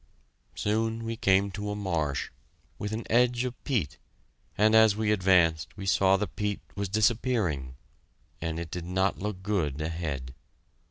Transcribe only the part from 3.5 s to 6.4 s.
peat, and as we advanced we saw the